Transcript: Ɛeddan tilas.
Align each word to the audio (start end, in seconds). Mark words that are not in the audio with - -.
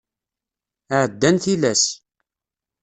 Ɛeddan 1.01 1.37
tilas. 1.43 1.83